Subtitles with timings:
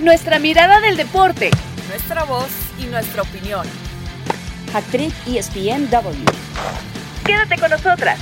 [0.00, 1.50] Nuestra mirada del deporte.
[1.88, 3.66] Nuestra voz y nuestra opinión.
[4.72, 6.14] Actriz ESPNW.
[7.26, 8.20] Quédate con nosotras.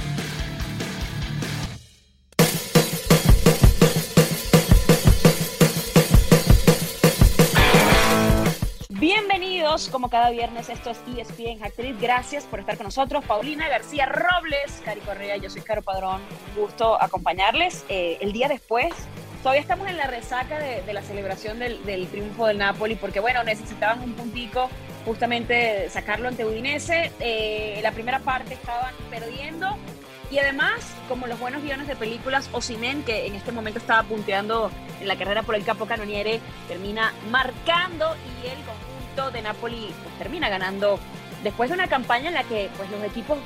[8.88, 11.94] Bienvenidos, como cada viernes, esto es ESPN Actriz.
[12.00, 13.22] Gracias por estar con nosotros.
[13.26, 16.22] Paulina García Robles, Cari Correa, yo soy Caro Padrón.
[16.56, 17.84] Un gusto acompañarles.
[17.90, 18.94] Eh, el día después
[19.42, 24.02] todavía estamos en la resaca de, la celebración del, triunfo del Napoli, porque bueno, necesitaban
[24.02, 24.68] un puntico
[25.04, 27.12] justamente sacarlo ante Udinese.
[27.20, 29.76] Eh, la primera parte estaban perdiendo.
[30.30, 34.72] Y además, como los buenos guiones de películas, Osimen, que en este momento estaba punteando
[35.00, 40.18] en la carrera por el Capo Canoniere, termina marcando y el conjunto de Napoli pues,
[40.18, 40.98] termina ganando
[41.44, 43.38] después de una campaña en la que pues, los equipos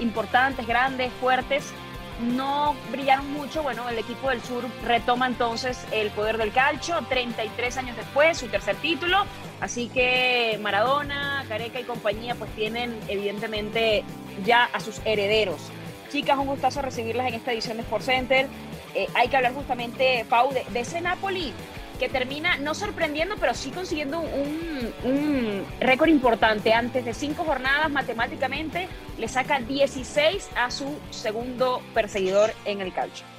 [0.00, 1.72] importantes, grandes, fuertes,
[2.20, 3.62] no brillaron mucho.
[3.62, 8.48] Bueno, el equipo del sur retoma entonces el poder del calcio, 33 años después, su
[8.48, 9.24] tercer título.
[9.60, 14.04] Así que Maradona, Careca y compañía pues tienen evidentemente
[14.44, 15.70] ya a sus herederos.
[16.10, 18.46] Chicas, un gustazo recibirlas en esta edición de Sport Center.
[18.94, 21.52] Eh, hay que hablar justamente, Pau, de, de ese Napoli
[21.98, 26.72] que termina no sorprendiendo, pero sí consiguiendo un, récord importante.
[26.72, 33.33] Antes de cinco jornadas, matemáticamente, le saca 16 a su segundo perseguidor en el calcio.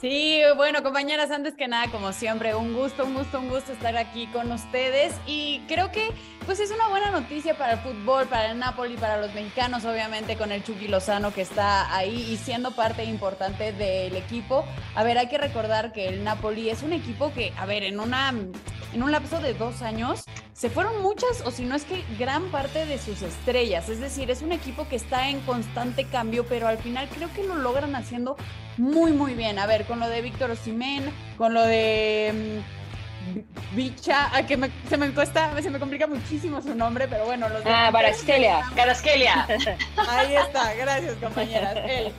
[0.00, 3.96] Sí, bueno, compañeras, antes que nada, como siempre, un gusto, un gusto, un gusto estar
[3.96, 6.12] aquí con ustedes y creo que
[6.46, 10.36] pues es una buena noticia para el fútbol, para el Napoli, para los mexicanos, obviamente
[10.36, 14.64] con el Chucky Lozano que está ahí y siendo parte importante del equipo.
[14.94, 17.98] A ver, hay que recordar que el Napoli es un equipo que, a ver, en
[17.98, 18.32] una
[18.92, 22.50] en un lapso de dos años se fueron muchas, o si no es que gran
[22.50, 23.88] parte de sus estrellas.
[23.88, 27.44] Es decir, es un equipo que está en constante cambio, pero al final creo que
[27.44, 28.36] lo logran haciendo
[28.76, 29.58] muy, muy bien.
[29.58, 32.60] A ver, con lo de Víctor Osimén, con lo de
[33.34, 34.58] mm, Bicha, a que
[34.88, 38.62] se me cuesta, se me complica muchísimo su nombre, pero bueno, los de Ah, Baraskelia,
[38.74, 39.46] Caraskelia.
[40.08, 41.76] Ahí está, gracias compañeras.
[41.86, 42.12] Él.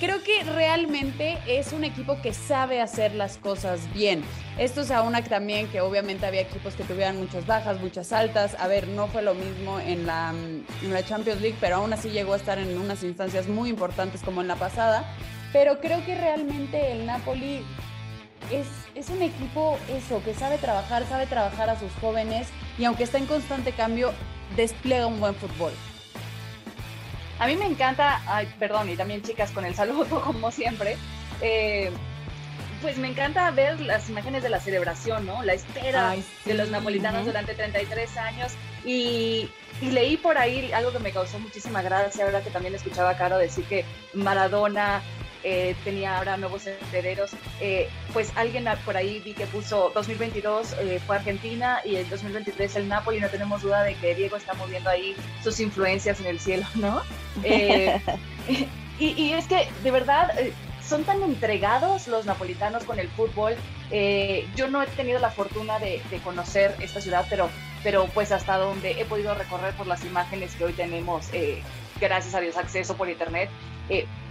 [0.00, 4.22] Creo que realmente es un equipo que sabe hacer las cosas bien.
[4.58, 8.56] Esto es aún también que obviamente había equipos que tuvieran muchas bajas, muchas altas.
[8.58, 10.34] A ver, no fue lo mismo en la,
[10.82, 14.22] en la Champions League, pero aún así llegó a estar en unas instancias muy importantes
[14.22, 15.04] como en la pasada.
[15.52, 17.62] Pero creo que realmente el Napoli
[18.50, 23.04] es, es, un equipo eso, que sabe trabajar, sabe trabajar a sus jóvenes y aunque
[23.04, 24.12] está en constante cambio,
[24.56, 25.72] despliega un buen fútbol.
[27.38, 30.96] A mí me encanta, ay, perdón, y también chicas con el saludo como siempre,
[31.40, 31.90] eh,
[32.80, 35.42] pues me encanta ver las imágenes de la celebración, ¿no?
[35.42, 36.14] La espera
[36.44, 38.52] de los napolitanos durante 33 años.
[38.84, 43.10] Y, y, leí por ahí algo que me causó muchísima gracia, ahora que también escuchaba
[43.10, 45.02] a Caro decir que Maradona
[45.48, 47.30] eh, tenía ahora nuevos herederos.
[47.60, 52.74] Eh, pues alguien por ahí vi que puso 2022 eh, fue Argentina y el 2023
[52.74, 53.20] el Napoli.
[53.20, 55.14] No tenemos duda de que Diego está moviendo ahí
[55.44, 57.00] sus influencias en el cielo, ¿no?
[58.98, 60.32] y, es que de verdad
[60.84, 63.54] son tan entregados los napolitanos con el fútbol.
[64.56, 67.50] yo no he tenido la fortuna de, conocer esta ciudad, pero,
[67.84, 71.28] pero pues hasta donde he podido recorrer por las imágenes que hoy tenemos,
[72.00, 73.48] gracias a Dios, acceso por internet,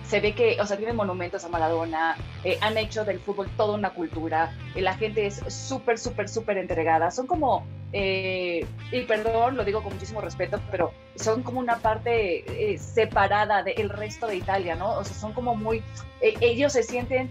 [0.08, 3.76] se ve que, o sea, tienen monumentos a Maradona, eh, han hecho del fútbol toda
[3.76, 9.58] una cultura, eh, la gente es súper, súper, súper entregada, son como, eh, y perdón,
[9.58, 14.76] lo digo con muchísimo respeto, pero son como una parte separada del resto de Italia,
[14.76, 14.98] ¿no?
[14.98, 15.82] O sea, son como muy,
[16.22, 17.30] ellos se sienten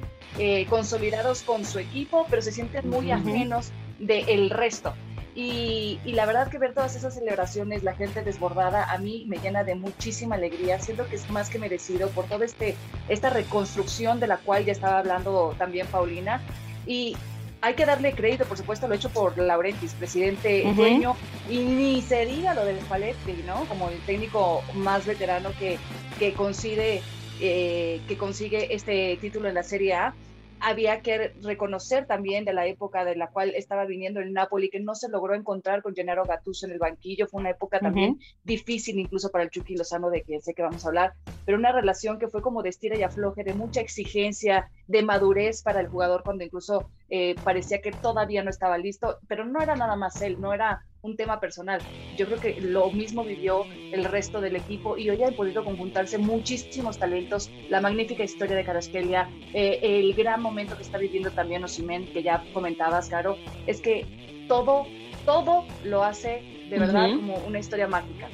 [0.68, 4.94] consolidados con su equipo, pero se sienten muy ajenos del resto.
[5.34, 9.64] Y, la verdad que ver todas esas celebraciones, la gente desbordada, a mí me llena
[9.64, 10.78] de muchísima alegría.
[10.78, 12.76] Siento que es más que merecido por toda este,
[13.08, 16.40] esta reconstrucción de la cual ya estaba hablando también Paulina.
[16.86, 17.16] Y
[17.60, 21.16] hay que darle crédito, por supuesto, lo hecho por Laurentis, presidente dueño,
[21.50, 23.64] y ni se diga lo del Spalletti, ¿no?
[23.64, 25.78] Como el técnico más veterano que,
[26.18, 27.02] que consigue,
[27.40, 30.14] eh, que consigue este título en la Serie A
[30.64, 34.80] había que reconocer también de la época de la cual estaba viniendo el Napoli, que
[34.80, 37.26] no se logró encontrar con Gennaro Gattuso en el banquillo.
[37.26, 40.84] Fue una época también difícil, incluso para el Chucky Lozano, de que sé que vamos
[40.84, 41.12] a hablar,
[41.44, 45.62] pero una relación que fue como de estira y afloje, de mucha exigencia, de madurez
[45.62, 49.76] para el jugador, cuando incluso eh, parecía que todavía no estaba listo, pero no era
[49.76, 51.80] nada más él, no era un tema personal.
[52.16, 56.18] Yo creo que lo mismo vivió el resto del equipo y hoy han podido conjuntarse
[56.18, 61.62] muchísimos talentos, la magnífica historia de Carasquelia, eh, el gran momento que está viviendo también
[61.62, 63.36] Osimen, que ya comentabas, Caro,
[63.66, 64.06] es que
[64.48, 64.86] todo,
[65.26, 68.28] todo lo hace de verdad como una historia mágica.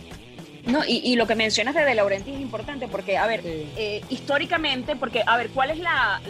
[0.66, 4.94] No, y, lo que mencionas de De Laurenti es importante porque, a ver, eh, históricamente,
[4.94, 6.20] porque, a ver, ¿cuál es la,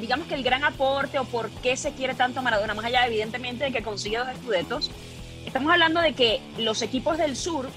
[0.00, 3.64] digamos que el gran aporte o por qué se quiere tanto Maradona, más allá evidentemente
[3.64, 4.90] de que consigue dos escudetos,
[5.46, 7.68] estamos hablando de que los equipos del sur,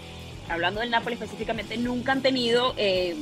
[0.50, 3.16] hablando del Napoli específicamente, nunca han tenido, eh,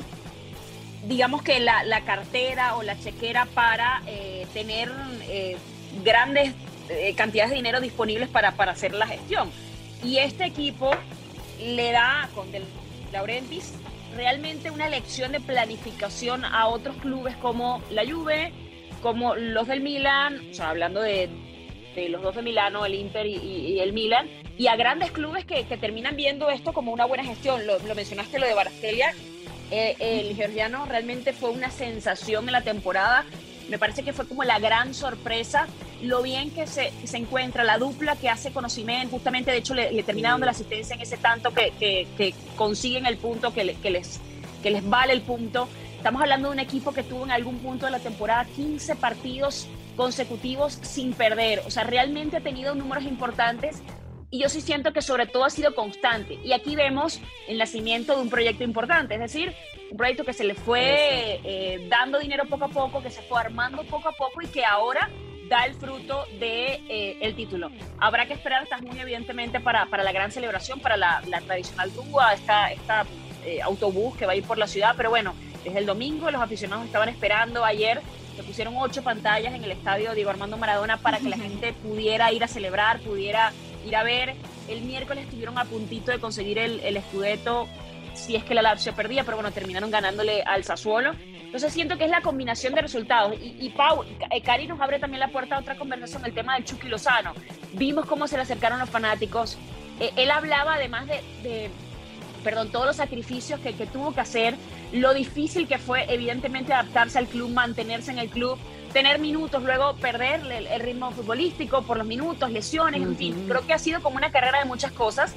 [1.07, 4.91] digamos que la, cartera o la chequera para eh, tener
[5.27, 5.57] eh,
[6.03, 6.53] grandes
[7.15, 9.49] cantidades de dinero disponibles para, para hacer la gestión.
[10.03, 10.91] Y este equipo
[11.59, 12.63] le da con Del
[13.11, 13.73] Laurentis
[14.15, 18.53] realmente una lección de planificación a otros clubes como la Juve,
[19.01, 21.29] como los del Milan, o sea, hablando de,
[22.09, 24.27] los dos de Milano, el Inter y, el Milan,
[24.57, 27.65] y a grandes clubes que, terminan viendo esto como una buena gestión.
[27.65, 29.13] Lo, mencionaste lo de Barcelia,
[29.71, 33.25] eh, el georgiano realmente fue una sensación en la temporada.
[33.69, 35.67] Me parece que fue como la gran sorpresa
[36.01, 40.03] lo bien que se, se encuentra, la dupla que hace conocimiento, justamente de hecho le,
[40.03, 44.19] termina dando la asistencia en ese tanto que, consiguen el punto, que, que, les,
[44.61, 45.67] que les vale el punto.
[45.97, 49.67] Estamos hablando de un equipo que tuvo en algún punto de la temporada 15 partidos
[49.95, 53.81] consecutivos sin perder, o sea, realmente ha tenido números importantes
[54.29, 56.39] y yo sí siento que sobre todo ha sido constante.
[56.43, 59.53] Y aquí vemos el nacimiento de un proyecto importante, es decir,
[59.89, 63.39] un proyecto que se le fue eh, dando dinero poco a poco, que se fue
[63.39, 65.09] armando poco a poco y que ahora
[65.47, 67.69] da el fruto de eh, el título.
[67.99, 71.91] Habrá que esperar hasta junio, evidentemente, para, para la gran celebración, para la, la tradicional
[71.95, 73.05] rúa, esta, esta
[73.45, 76.41] eh, autobús que va a ir por la ciudad, pero bueno, desde el domingo los
[76.41, 78.01] aficionados estaban esperando ayer,
[78.35, 82.31] se pusieron ocho pantallas en el estadio Diego Armando Maradona para que la gente pudiera
[82.31, 83.51] ir a celebrar, pudiera
[83.85, 84.35] ir a ver.
[84.67, 87.67] El miércoles estuvieron a puntito de conseguir el, el escudeto
[88.15, 91.13] si es que la Lazio perdía, pero bueno, terminaron ganándole al Sassuolo.
[91.55, 93.33] Entonces siento que es la combinación de resultados.
[93.39, 96.65] Y, Pau, eh, Cari nos abre también la puerta a otra conversación, el tema del
[96.65, 97.33] Chucky Lozano.
[97.73, 99.57] Vimos cómo se le acercaron los fanáticos.
[99.99, 101.69] Eh, él hablaba además de,
[102.45, 104.55] perdón, todos los sacrificios que, tuvo que hacer,
[104.93, 108.59] lo difícil que fue evidentemente adaptarse al club, mantenerse en el club,
[108.93, 113.45] tener minutos, luego perder el, ritmo futbolístico por los minutos, lesiones, en fin.
[113.49, 115.33] Creo que ha sido como una carrera de muchas cosas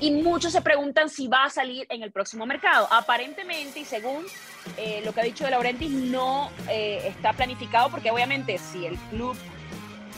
[0.00, 2.88] y muchos se preguntan si va a salir en el próximo mercado.
[2.90, 4.24] Aparentemente, y según
[4.78, 8.96] eh, lo que ha dicho de Laurentiis, no eh, está planificado porque obviamente si el
[9.10, 9.36] club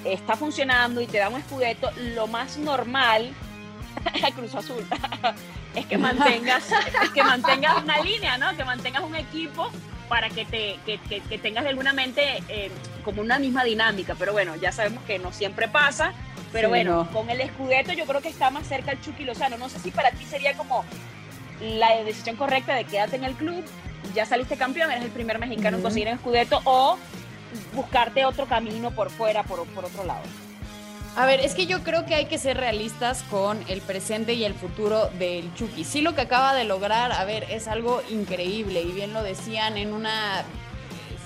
[0.05, 3.35] está funcionando y te da un escudeto, lo más normal,
[4.37, 4.85] Cruz Azul,
[5.75, 6.65] es que mantengas,
[7.15, 8.57] que mantengas una línea, ¿no?
[8.57, 9.71] Que mantengas un equipo
[10.09, 12.71] para que, te, que, que, tengas de alguna mente eh,
[13.05, 14.15] como una misma dinámica.
[14.19, 16.15] Pero bueno, ya sabemos que no siempre pasa
[16.53, 19.59] pero bueno, con el Scudetto yo creo que está más cerca el Chucky Lozano.
[19.59, 20.85] No sé si para ti sería como
[21.61, 23.65] la decisión correcta de quedarte en el club,
[24.15, 26.97] ya saliste campeón, eres el primer mexicano en conseguir el Scudetto, o
[27.75, 30.23] buscarte otro camino por fuera, por, por otro lado.
[31.17, 34.45] A ver, es que yo creo que hay que ser realistas con el presente y
[34.45, 35.85] el futuro del Chucky.
[35.85, 39.77] Sí, lo que acaba de lograr, a ver, es algo increíble y bien lo decían
[39.77, 40.45] en una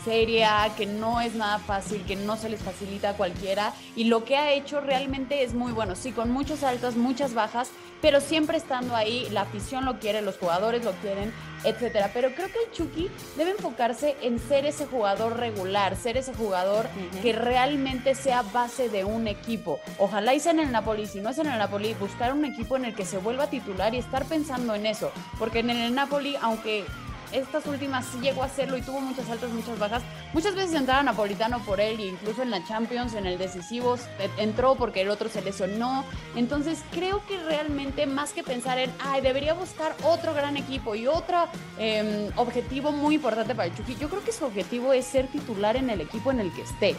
[0.04, 4.24] seria, que no es nada fácil, que no se les facilita a cualquiera y lo
[4.24, 7.70] que ha hecho realmente es muy bueno, sí, con muchos altos, muchas bajas,
[8.00, 11.32] pero siempre estando ahí, la afición lo quiere, los jugadores lo quieren,
[11.62, 12.10] etcétera.
[12.12, 16.88] Pero creo que el Chucky debe enfocarse en ser ese jugador regular, ser ese jugador
[17.22, 19.78] que realmente sea base de un equipo.
[19.98, 22.86] Ojalá hice en el Napoli, si no es en el Napoli, buscar un equipo en
[22.86, 26.84] el que se vuelva titular y estar pensando en eso, porque en el Napoli, aunque
[27.32, 30.02] estas últimas sí llegó a hacerlo y tuvo muchas altas, muchas bajas.
[30.32, 33.96] Muchas veces entraba Napolitano por él e incluso en la Champions, en el decisivo,
[34.38, 36.04] entró porque el otro se lesionó.
[36.36, 41.06] Entonces creo que realmente más que pensar en, ay, debería buscar otro gran equipo y
[41.06, 41.48] otro
[41.78, 45.76] em, objetivo muy importante para el Chucky, yo creo que su objetivo es ser titular
[45.76, 46.96] en el equipo en el que esté.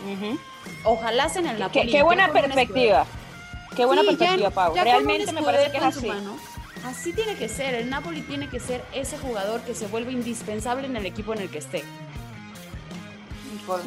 [0.83, 1.91] Ojalá sea en el Napoli.
[1.91, 3.05] Qué, buena perspectiva.
[3.75, 4.73] Qué buena perspectiva, Pau.
[4.75, 6.11] Realmente me parece que es así.
[6.85, 10.87] Así tiene que ser, el Napoli tiene que ser ese jugador que se vuelve indispensable
[10.87, 11.83] en el equipo en el que esté.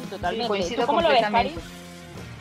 [0.09, 0.47] Totalmente.
[0.47, 1.23] Coincido ¿Cómo lo ves,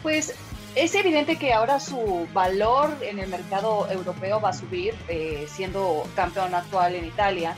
[0.03, 0.35] Pues
[0.75, 6.07] es evidente que ahora su valor en el mercado europeo va a subir, eh, siendo
[6.15, 7.57] campeón actual en Italia.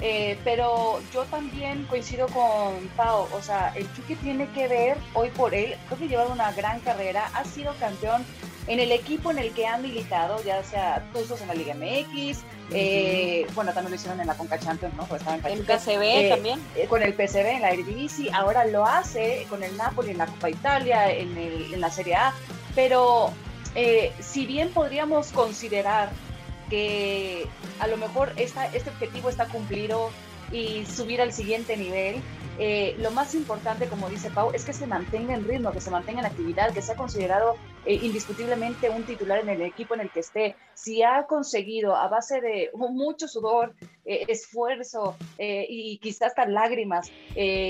[0.00, 5.30] Eh, pero yo también coincido con Pau, o sea, el Chucky tiene que ver hoy
[5.30, 8.24] por él, creo que ha llevado una gran carrera, ha sido campeón
[8.66, 12.38] en el equipo en el que han militado, ya sea todos en la Liga MX,
[12.70, 15.04] eh, bueno, también lo hicieron en la Conca Champions, ¿no?
[15.06, 16.60] Pues en el PSV eh, también.
[16.76, 20.26] Eh, con el PSV en la Eredivisie, ahora lo hace con el Napoli en la
[20.26, 22.34] Copa Italia, en, el, en la Serie A,
[22.74, 23.32] pero
[24.20, 26.10] si bien podríamos considerar
[26.68, 27.46] que
[27.80, 30.10] a lo mejor esta, este objetivo está cumplido
[30.52, 32.20] y subir al siguiente nivel,
[32.98, 36.20] lo más importante, como dice Pau, es que se mantenga en ritmo, que se mantenga
[36.20, 40.20] en actividad, que sea considerado eh, indiscutiblemente un titular en el equipo en el que
[40.20, 43.74] esté, si ha conseguido a base de mucho sudor,
[44.04, 47.10] eh, esfuerzo eh, y quizás hasta lágrimas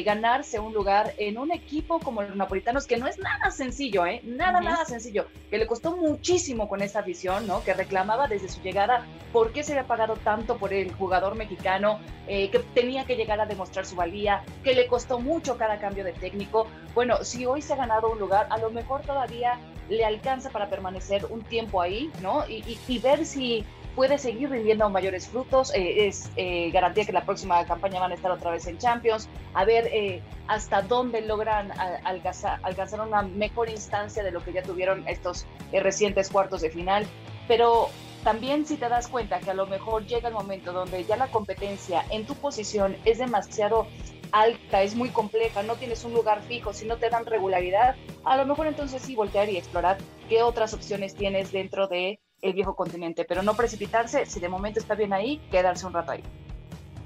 [0.04, 4.20] ganarse un lugar en un equipo como los napolitanos, que no es nada sencillo, ¿eh?
[4.24, 7.62] Nada, nada sencillo, que le costó muchísimo con esa visión, ¿no?
[7.64, 12.00] Que reclamaba desde su llegada por qué se había pagado tanto por el jugador mexicano,
[12.26, 16.12] que tenía que llegar a demostrar su valía, que le costó mucho cada cambio de
[16.12, 16.66] técnico.
[16.94, 19.58] Bueno, si hoy se ha ganado un lugar, a lo mejor todavía
[19.92, 22.44] le alcanza para permanecer un tiempo ahí, ¿no?
[22.48, 25.72] Y, ver si puede seguir rindiendo mayores frutos.
[25.74, 29.28] Eh, es eh, garantía que la próxima campaña van a estar otra vez en Champions.
[29.52, 31.70] A ver eh, hasta dónde logran
[32.04, 37.06] alcanzar, alcanzar, una mejor instancia de lo que ya tuvieron estos recientes cuartos de final.
[37.46, 37.90] Pero
[38.24, 41.26] también si te das cuenta que a lo mejor llega el momento donde ya la
[41.26, 43.88] competencia en tu posición es demasiado
[44.32, 48.36] alta, es muy compleja, no tienes un lugar fijo, si no te dan regularidad, a
[48.36, 49.98] lo mejor entonces sí voltear y explorar
[50.28, 54.80] qué otras opciones tienes dentro de el viejo continente, pero no precipitarse, si de momento
[54.80, 56.22] está bien ahí, quedarse un rato ahí.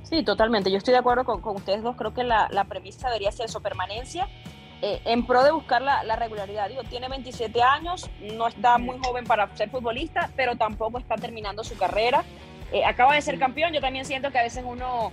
[0.09, 0.71] Sí, totalmente.
[0.71, 1.97] Yo estoy de acuerdo con, ustedes dos.
[1.97, 4.29] Creo que la, premisa debería ser su permanencia
[4.81, 6.69] eh, en pro de buscar la, regularidad.
[6.69, 11.65] Digo, tiene 27 años, no está muy joven para ser futbolista, pero tampoco está terminando
[11.65, 12.25] su carrera.
[12.73, 13.73] Eh, acaba de ser campeón.
[13.73, 15.11] Yo también siento que a veces uno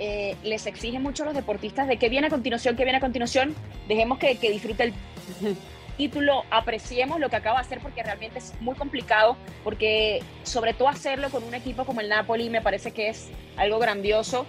[0.00, 3.00] eh, les exige mucho a los deportistas de qué viene a continuación, qué viene a
[3.00, 3.54] continuación.
[3.86, 4.94] Dejemos que, que disfrute el
[5.98, 10.88] título, apreciemos lo que acaba de hacer porque realmente es muy complicado, porque sobre todo
[10.88, 13.28] hacerlo con un equipo como el Napoli me parece que es
[13.58, 14.46] algo grandioso.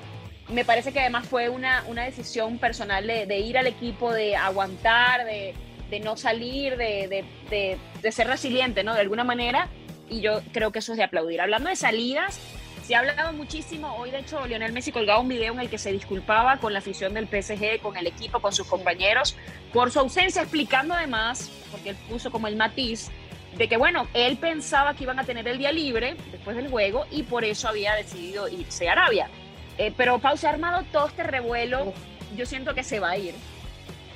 [0.47, 5.25] Me parece que además fue una, una decisión personal de, ir al equipo, de aguantar,
[5.25, 5.53] de,
[5.89, 8.93] de no salir, de, de, ser resiliente, ¿no?
[8.93, 9.67] De alguna manera.
[10.09, 11.41] Y yo creo que eso es de aplaudir.
[11.41, 12.39] Hablando de salidas,
[12.83, 13.95] se ha hablado muchísimo.
[13.95, 16.79] Hoy, de hecho, Lionel Messi colgaba un video en el que se disculpaba con la
[16.79, 19.35] afición del PSG, con el equipo, con sus compañeros,
[19.73, 23.09] por su ausencia, explicando además, porque él puso como el matiz,
[23.57, 27.05] de que, bueno, él pensaba que iban a tener el día libre después del juego
[27.11, 29.29] y por eso había decidido irse a Arabia.
[29.77, 31.93] Eh, pero Pau se ha armado todo este revuelo.
[32.35, 33.35] Yo siento que se va a ir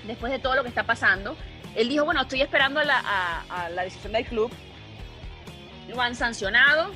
[0.07, 1.35] después de todo lo que está pasando.
[1.75, 4.51] Él dijo, bueno, estoy esperando a la, a la decisión del club.
[5.89, 6.91] Lo han sancionado,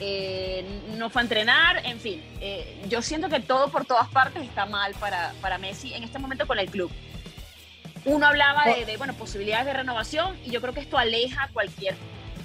[0.00, 0.64] eh,
[0.96, 2.22] no fue a entrenar, en fin.
[2.40, 6.18] Eh, yo siento que todo por todas partes está mal para, para Messi en este
[6.18, 6.90] momento con el club.
[8.06, 11.94] Uno hablaba de, bueno, posibilidades de renovación y yo creo que esto aleja cualquier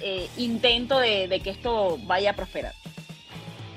[0.00, 2.74] eh, intento de, de que esto vaya a prosperar.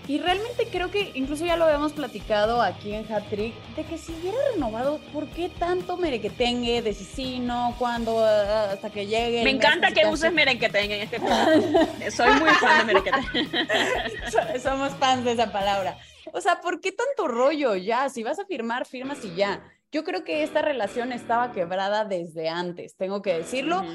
[0.09, 3.99] Y realmente creo que incluso ya lo habíamos platicado aquí en Hat Trick, de que
[3.99, 9.05] si hubiera renovado, ¿por qué tanto merequetengue de si sí, no, cuándo, ah, hasta que
[9.05, 9.43] llegue?
[9.43, 12.11] Me encanta que uses merequetengue en este programa.
[12.11, 14.59] Soy muy fan de merequetengue.
[14.63, 15.95] Somos fans de esa palabra.
[16.33, 18.09] O sea, ¿por qué tanto rollo ya?
[18.09, 19.61] Si vas a firmar, firmas y ya.
[19.91, 23.85] Yo creo que esta relación estaba quebrada desde antes, tengo que decirlo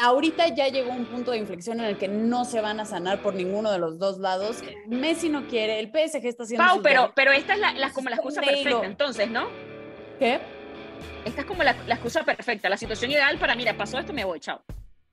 [0.00, 3.22] ahorita ya llegó un punto de inflexión en el que no se van a sanar
[3.22, 4.62] por ninguno de los dos lados.
[4.86, 6.66] Messi no quiere, el PSG está haciendo.
[6.66, 9.48] Pau, pero, pero esta es la, como la excusa perfecta, entonces, ¿no?
[10.18, 10.40] ¿Qué?
[11.24, 14.40] Esta es como la, excusa perfecta, la situación ideal para, mira, pasó esto, me voy,
[14.40, 14.62] chao.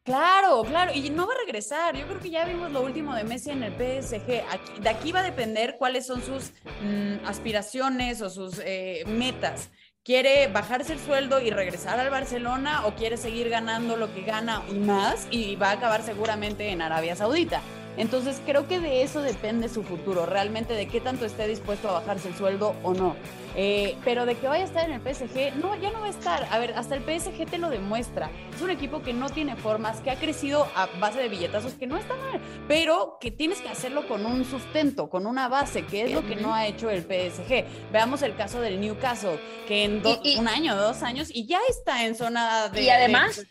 [0.04, 1.96] Claro, claro, y no va a regresar.
[1.96, 4.82] Yo creo que ya vimos lo último de Messi en el PSG.
[4.82, 9.70] de aquí va a depender cuáles son sus mm, aspiraciones o sus eh, metas.
[10.04, 14.64] ¿Quiere bajarse el sueldo y regresar al Barcelona o quiere seguir ganando lo que gana
[14.68, 17.62] y más y va a acabar seguramente en Arabia Saudita?
[17.98, 22.00] Entonces creo que de eso depende su futuro, realmente de qué tanto esté dispuesto a
[22.00, 23.16] bajarse el sueldo o no.
[23.56, 26.10] Eh, pero de que vaya a estar en el PSG, no, ya no va a
[26.10, 26.48] estar.
[26.52, 28.30] A ver, hasta el PSG te lo demuestra.
[28.54, 31.88] Es un equipo que no tiene formas, que ha crecido a base de billetazos, que
[31.88, 36.04] no está mal, pero que tienes que hacerlo con un sustento, con una base, que
[36.04, 37.66] es lo que no ha hecho el PSG.
[37.92, 40.02] Veamos el caso del Newcastle, que en
[40.40, 42.84] un año, dos años, y ya está en zona de...
[42.84, 43.46] Y además...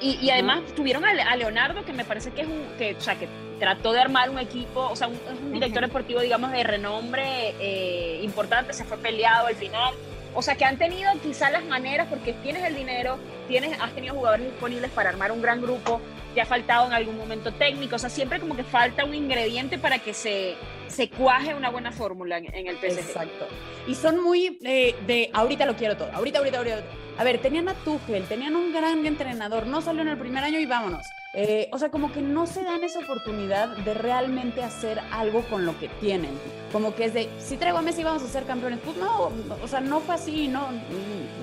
[0.00, 3.28] Y, además tuvieron a, Leonardo, que me parece que es un, que, o sea, que
[3.58, 8.72] trató de armar un equipo, o sea, un director deportivo, digamos, de renombre eh, importante,
[8.72, 9.94] se fue peleado al final.
[10.34, 14.14] O sea, que han tenido quizás las maneras, porque tienes el dinero, tienes, has tenido
[14.14, 16.00] jugadores disponibles para armar un gran grupo,
[16.34, 19.78] te ha faltado en algún momento técnico, o sea, siempre como que falta un ingrediente
[19.78, 20.56] para que se,
[20.88, 22.98] se cuaje una buena fórmula en, el PSG.
[22.98, 23.46] Exacto.
[23.86, 26.84] Y son muy eh, de ahorita lo quiero todo, ahorita, ahorita, ahorita.
[27.16, 30.58] A ver, tenían a Tuchel, tenían un gran entrenador, no salió en el primer año
[30.58, 31.06] y vámonos.
[31.36, 35.66] Eh, o sea, como que no se dan esa oportunidad de realmente hacer algo con
[35.66, 36.30] lo que tienen.
[36.72, 38.80] Como que es de, si traigo a Messi vamos a ser campeones.
[38.84, 40.68] Pues no, o sea, no fue así, no,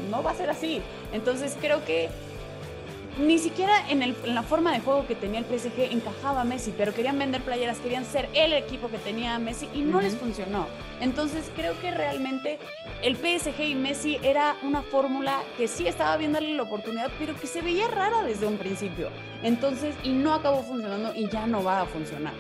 [0.10, 0.82] no va a ser así.
[1.14, 2.10] Entonces creo que
[3.22, 6.74] ni siquiera en, el, en, la forma de juego que tenía el PSG encajaba Messi,
[6.76, 10.68] pero querían vender playeras, querían ser el equipo que tenía Messi y no les funcionó.
[11.00, 12.60] Entonces creo que realmente
[13.02, 17.36] el PSG y Messi era una fórmula que sí estaba bien darle la oportunidad, pero
[17.36, 19.10] que se veía rara desde un principio.
[19.44, 22.34] Entonces, y no acabó funcionando y ya no va a funcionar.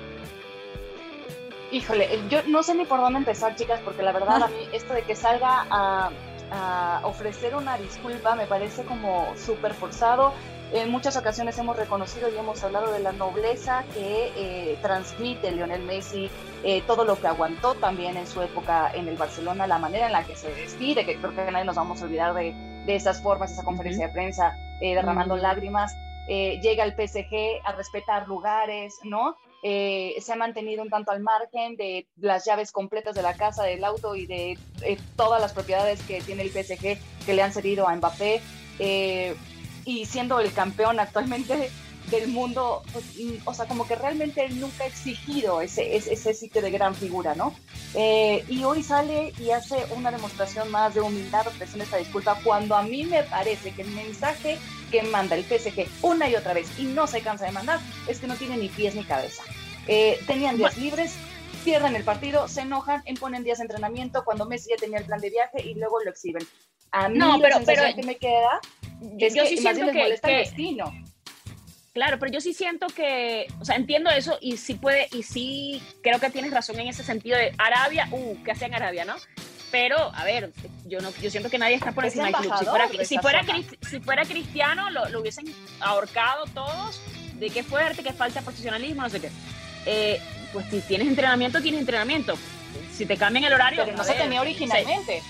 [1.71, 4.93] Híjole, yo no sé ni por dónde empezar, chicas, porque la verdad a mí esto
[4.93, 6.11] de que salga a,
[6.51, 10.33] a ofrecer una disculpa me parece como súper forzado.
[10.73, 15.83] En muchas ocasiones hemos reconocido y hemos hablado de la nobleza que eh, transmite Lionel
[15.83, 16.29] Messi,
[16.63, 20.13] eh, todo lo que aguantó también en su época en el Barcelona, la manera en
[20.13, 22.53] la que se despide, que creo que nadie nos vamos a olvidar de,
[22.85, 25.93] de esas formas, esa conferencia de prensa eh, derramando lágrimas.
[26.27, 29.35] llega al PSG a respetar lugares, ¿no?
[29.61, 33.83] se ha mantenido un tanto al margen de las llaves completas de la casa, del
[33.83, 34.57] auto y de
[35.17, 38.41] todas las propiedades que tiene el PSG que le han cedido a Mbappé.
[38.79, 39.35] Eh,
[39.85, 41.71] y siendo el campeón actualmente
[42.09, 43.05] del mundo, pues,
[43.45, 47.35] o sea, como que realmente él nunca ha exigido ese, ese, sitio de gran figura,
[47.35, 47.53] ¿no?
[47.93, 52.75] Eh, y hoy sale y hace una demostración más de humildad ofreciendo esta disculpa cuando
[52.75, 54.57] a mí me parece que el mensaje
[54.91, 58.19] que manda el PSG una y otra vez y no se cansa de mandar es
[58.19, 59.43] que no tiene ni pies ni cabeza.
[59.87, 61.15] Eh, tenían días libres,
[61.63, 65.19] pierden el partido, se enojan, imponen días de entrenamiento cuando Messi ya tenía el plan
[65.19, 66.45] de viaje y luego lo exhiben.
[66.91, 68.59] A mí no, pero, pero que me queda
[69.19, 70.93] es yo que sí siento que, molesta el destino.
[71.93, 75.83] Claro, pero yo sí siento que, o sea, entiendo eso y sí puede, y sí
[76.01, 79.15] creo que tienes razón en ese sentido de Arabia, uh, ¿qué hacía en Arabia, no?
[79.71, 80.51] Pero, a ver,
[80.85, 82.53] yo no, yo siento que nadie está por encima del club.
[82.57, 83.45] Si fuera, si fuera,
[83.89, 85.45] si fuera cristiano, lo, lo, hubiesen
[85.79, 87.01] ahorcado todos,
[87.35, 89.29] de qué fuerte, qué falta profesionalismo, no sé qué.
[89.85, 90.21] Eh,
[90.53, 92.37] pues si tienes entrenamiento, tienes entrenamiento.
[92.93, 93.83] Si te cambian el horario.
[93.85, 95.21] Pero no se tenía originalmente.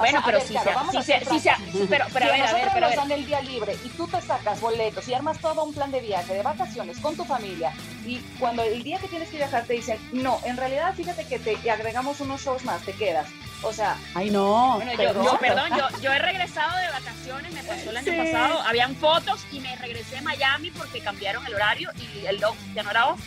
[0.00, 0.54] Bueno, pero sí,
[1.02, 1.40] sí, sí,
[1.72, 4.08] sí, pero, pero a ver, a ver, pero nos dan el día libre y tú
[4.08, 7.72] te sacas boletos y armas todo un plan de viaje, de vacaciones con tu familia
[8.06, 11.38] y cuando el día que tienes que viajar te dicen, no, en realidad fíjate que
[11.38, 13.28] te agregamos unos shows más, te quedas.
[13.62, 14.76] O sea, ay no.
[14.76, 18.60] Bueno, yo, yo, perdón, yo, yo, he regresado de vacaciones, me pasó el año pasado,
[18.62, 22.82] habían fotos y me regresé a Miami porque cambiaron el horario y el lock ya
[22.82, 23.20] no era off.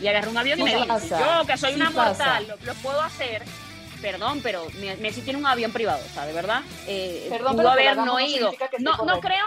[0.00, 3.00] Y agarré un avión y me dije, yo que soy una mortal, lo, lo puedo
[3.00, 3.42] hacer
[4.02, 4.66] perdón, pero
[5.00, 8.52] Messi tiene un avión privado, o sea, de verdad, eh, perdón, pudo haber no ido.
[8.80, 9.46] No, no creo,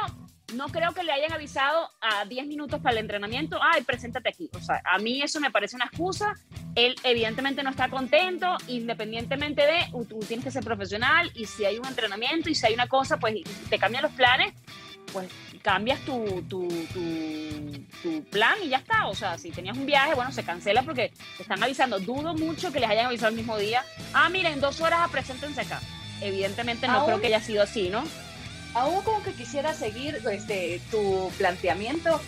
[0.53, 4.49] no creo que le hayan avisado a 10 minutos para el entrenamiento, ay, preséntate aquí.
[4.53, 6.33] O sea, a mí eso me parece una excusa.
[6.75, 11.77] Él evidentemente no está contento, independientemente de, tú tienes que ser profesional y si hay
[11.77, 13.35] un entrenamiento y si hay una cosa, pues
[13.69, 14.53] te cambian los planes,
[15.15, 15.29] pues
[15.61, 16.67] cambias tu, tu,
[18.03, 19.07] tu, plan y ya está.
[19.07, 22.01] O sea, si tenías un viaje, bueno, se cancela porque te están avisando.
[22.01, 23.85] Dudo mucho que les hayan avisado el mismo día.
[24.13, 25.79] Ah, miren, dos horas, preséntense acá.
[26.19, 28.03] Evidentemente no creo que haya sido así, ¿no?
[28.73, 32.19] Aún como que quisiera seguir este, tu planteamiento,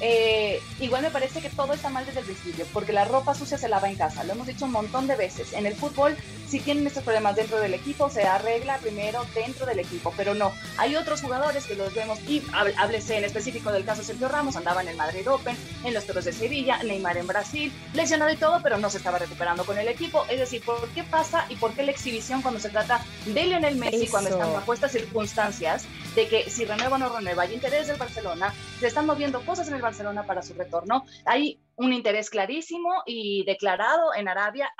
[0.00, 3.58] eh, igual me parece que todo está mal desde el principio, porque la ropa sucia
[3.58, 5.52] se lava en casa, lo hemos dicho un montón de veces.
[5.52, 6.16] En el fútbol,
[6.48, 10.52] si tienen estos problemas dentro del equipo, se arregla primero dentro del equipo, pero no.
[10.76, 14.82] Hay otros jugadores que los vemos, y háblese en específico del caso Sergio Ramos, andaba
[14.82, 18.60] en el Madrid Open, en los Toros de Sevilla, Neymar en Brasil, lesionado y todo,
[18.62, 20.24] pero no se estaba recuperando con el equipo.
[20.28, 23.76] Es decir, ¿por qué pasa y por qué la exhibición cuando se trata de Lionel
[23.76, 27.88] Messi, cuando están bajo estas circunstancias, de que si renueva o no renueva, hay interés
[27.88, 31.04] del Barcelona, se están moviendo cosas en el Barcelona para su retorno.
[31.24, 34.70] Hay un interés clarísimo y declarado en Arabia,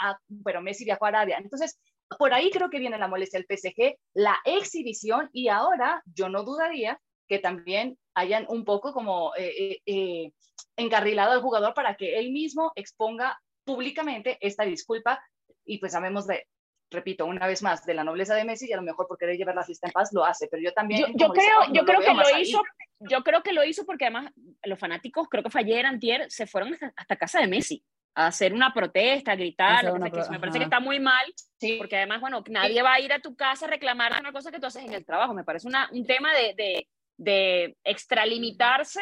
[0.44, 1.38] pero Messi viajó a Arabia.
[1.38, 1.78] Entonces,
[2.18, 6.44] por ahí creo que viene la molestia del PSG, la exhibición y ahora yo no
[6.44, 10.32] dudaría que también hayan un poco como eh, eh, eh,
[10.76, 15.20] encarrilado al jugador para que él mismo exponga públicamente esta disculpa
[15.64, 16.46] y pues sabemos de
[16.94, 19.37] repito, una vez más, de la nobleza de Messi y a lo mejor por querer
[19.37, 21.12] llevar la fiesta en paz lo hace, pero yo también...
[21.14, 22.62] Yo, creo, yo creo que lo hizo,
[23.00, 26.46] yo creo que lo hizo porque además los fanáticos, creo que fue ayer, antier, se
[26.46, 30.80] fueron hasta, casa de Messi a hacer una protesta, a gritar, me parece que está
[30.80, 31.26] muy mal,
[31.59, 31.76] sí.
[31.78, 34.61] porque además, bueno, nadie va a ir a tu casa a reclamar una cosa que
[34.61, 39.00] tú haces en el trabajo, me parece una, un tema de, de, de extralimitarse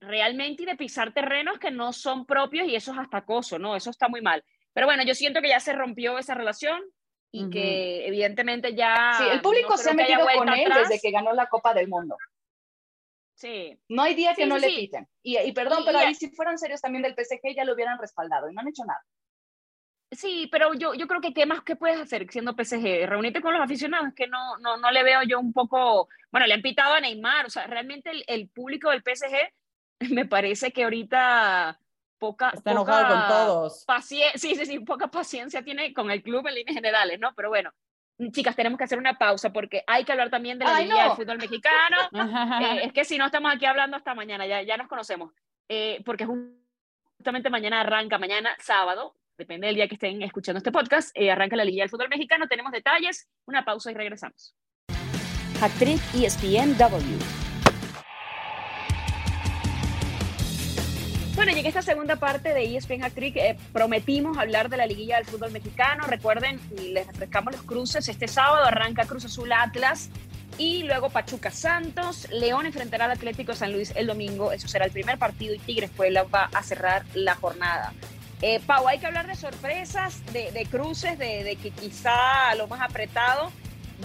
[0.00, 3.74] realmente y de pisar terrenos que no son propios y eso es hasta acoso, ¿no?
[3.76, 4.44] Eso está muy mal.
[4.72, 6.82] Pero bueno, yo siento que ya se rompió esa relación,
[7.36, 9.14] y que evidentemente ya...
[9.18, 12.16] Sí, el público se ha metido con él desde que ganó la Copa del Mundo.
[13.34, 13.76] Sí.
[13.88, 15.08] No hay día que no le quiten.
[15.20, 18.48] Y, y, perdón, pero ahí si fueran serios también del PSG ya lo hubieran respaldado
[18.48, 19.04] y no han hecho nada.
[20.12, 23.04] Sí, pero yo, yo creo que ¿qué más que puedes hacer siendo PSG?
[23.08, 26.08] Reunirte con los aficionados, que no, no, no le veo yo un poco...
[26.30, 29.34] Bueno, le han pitado a Neymar, o sea, realmente el, el público del PSG
[30.14, 31.80] me parece que ahorita
[32.24, 33.84] poca, Está enojado con todos.
[33.86, 37.34] Paciencia, sí, sí, sí, poca paciencia tiene con el club en líneas generales, ¿no?
[37.34, 37.70] Pero bueno,
[38.32, 41.00] chicas, tenemos que hacer una pausa porque hay que hablar también de la Ay, Liga
[41.00, 41.16] del no.
[41.16, 41.96] fútbol mexicano.
[42.64, 45.32] Eh, es que si no estamos aquí hablando hasta mañana, ya, ya nos conocemos.
[45.68, 51.10] Eh, porque justamente mañana arranca, mañana sábado, depende del día que estén escuchando este podcast,
[51.14, 52.46] eh, arranca la Liga del Fútbol Mexicano.
[52.48, 54.54] Tenemos detalles, una pausa y regresamos.
[55.60, 57.43] Actriz ESPNW.
[61.44, 63.36] Bueno, llegué a esta segunda parte de ESPN Actriz.
[63.36, 66.04] Eh, prometimos hablar de la liguilla del fútbol mexicano.
[66.06, 68.08] Recuerden, les refrescamos los cruces.
[68.08, 70.08] Este sábado arranca Cruz Azul Atlas
[70.56, 72.28] y luego Pachuca Santos.
[72.30, 74.52] León enfrentará al Atlético San Luis el domingo.
[74.52, 77.92] Eso será el primer partido y Tigres Puebla va a cerrar la jornada.
[78.40, 83.52] Eh, Pau, hay que hablar de sorpresas, de, cruces, de que quizá lo más apretado.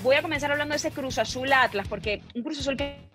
[0.04, 3.08] Voy a comenzar hablando de ese Cruz Azul Atlas, porque un Cruz Azul que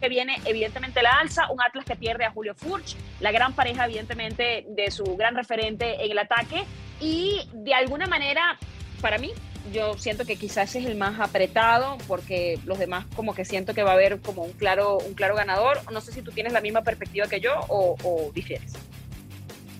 [0.00, 3.86] que viene evidentemente la alza, un Atlas que pierde a Julio Furch, la gran pareja
[3.86, 6.64] evidentemente de su gran referente en el ataque
[7.00, 8.58] y de alguna manera,
[9.00, 9.32] para mí,
[9.72, 13.82] yo siento que quizás es el más apretado porque los demás como que siento que
[13.82, 15.80] va a haber como un claro, un claro ganador.
[15.92, 18.74] No sé si tú tienes la misma perspectiva que yo o, o difieres.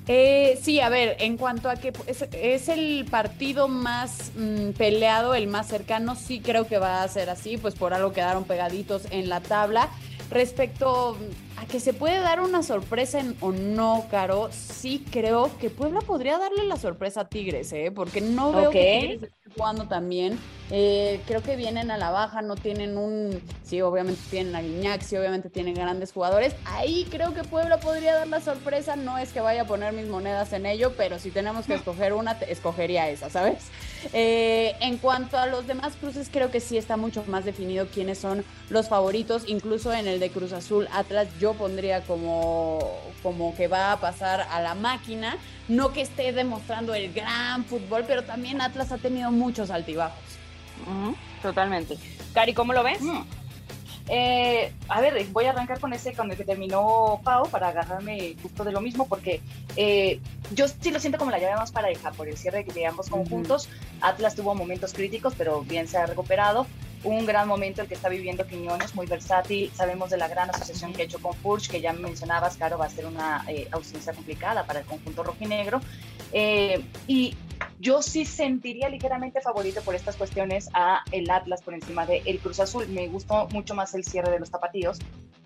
[0.09, 5.35] Eh, sí, a ver, en cuanto a que es, es el partido más mm, peleado,
[5.35, 9.03] el más cercano, sí creo que va a ser así, pues por algo quedaron pegaditos
[9.11, 9.89] en la tabla.
[10.31, 11.17] Respecto
[11.57, 16.01] a que se puede dar una sorpresa en- o no, Caro, sí creo que Puebla
[16.01, 17.93] podría darle la sorpresa a Tigres, ¿eh?
[17.95, 20.39] porque no veo que Tigres esté jugando también.
[20.71, 23.41] Eh, creo que vienen a la baja, no tienen un.
[23.65, 26.55] Sí, obviamente tienen a Guiñac, sí, obviamente tienen grandes jugadores.
[26.65, 28.97] Ahí creo que Puebla podría dar la sorpresa.
[28.97, 32.13] No es que vaya a poner mis monedas en ello, pero si tenemos que escoger
[32.15, 33.59] una, te- escogería esa, ¿sabes?
[34.13, 38.19] Eh, en cuanto a los demás cruces, creo que sí está mucho más definido quiénes
[38.19, 39.45] son los favoritos.
[39.47, 42.81] Incluso en el de Cruz Azul Atlas, yo pondría como,
[43.23, 45.37] como que va a pasar a la máquina.
[45.69, 50.19] No que esté demostrando el gran fútbol, pero también Atlas ha tenido muchos altibajos.
[51.43, 51.97] Totalmente.
[52.35, 53.01] Cari, ¿cómo lo ves?
[53.01, 53.23] Mm.
[54.09, 58.37] Eh, a ver, voy a arrancar con ese con el que terminó Pau para agarrarme
[58.41, 59.41] justo de lo mismo, porque
[59.75, 60.21] eh,
[60.53, 63.69] yo sí lo siento como la llave más pareja por el cierre de ambos conjuntos.
[64.01, 66.67] Atlas tuvo momentos críticos, pero bien se ha recuperado.
[67.03, 69.71] Un gran momento el que está viviendo Quiñones, muy versátil.
[69.75, 72.87] Sabemos de la gran asociación que ha hecho con Furch, que ya mencionabas, Caro, va
[72.87, 75.81] a ser una eh, ausencia complicada para el conjunto rojinegro.
[76.33, 77.37] Eh, y
[77.79, 82.39] yo sí sentiría ligeramente favorito por estas cuestiones a el Atlas por encima de el
[82.41, 82.89] Cruz Azul.
[82.89, 84.99] Me gustó mucho más el cierre de los tapatíos.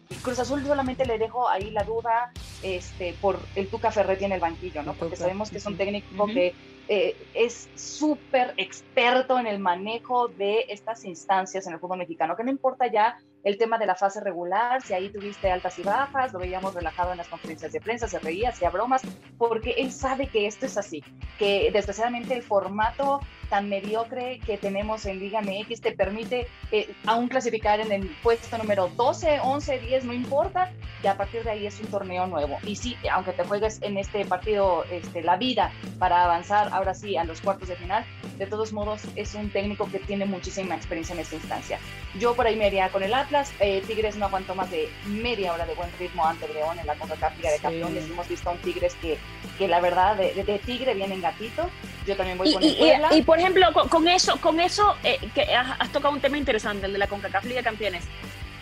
[0.08, 4.32] Y Cruz Azul solamente le dejo ahí la duda este, por el Tuca Ferretti en
[4.32, 4.94] el banquillo, ¿no?
[4.94, 6.54] Porque sabemos que es un técnico que
[6.88, 12.42] eh, es súper experto en el manejo de estas instancias en el fútbol mexicano, que
[12.42, 16.32] no importa ya el tema de la fase regular, si ahí tuviste altas y bajas,
[16.32, 19.02] lo veíamos relajado en las conferencias de prensa, se reía, hacía bromas,
[19.38, 21.02] porque él sabe que esto es así,
[21.38, 27.28] que desgraciadamente el formato tan mediocre que tenemos en Liga MX te permite eh, aún
[27.28, 30.72] clasificar en el puesto número 12, 11, 10, no importa,
[31.02, 32.58] y a partir de ahí es un torneo nuevo.
[32.62, 37.16] Y sí, aunque te juegues en este partido este, la vida para avanzar ahora sí
[37.16, 38.04] a los cuartos de final,
[38.38, 41.78] de todos modos es un técnico que tiene muchísima experiencia en esta instancia.
[42.18, 45.52] Yo por ahí me iría con el Atlas, eh, Tigres no aguantó más de media
[45.52, 47.62] hora de buen ritmo ante el León en la CONCACAF Liga de Sí.
[47.62, 49.18] Campeones, hemos visto a un Tigres que,
[49.56, 51.70] que la verdad de, de- de Tigre viene en gatito,
[52.08, 53.08] yo también voy Y, con el y- Puebla.
[53.12, 56.38] y, por ejemplo, con, con eso, con eso eh, que has, has tocado un tema
[56.38, 58.02] interesante, el de la CONCACAF Liga de Campeones.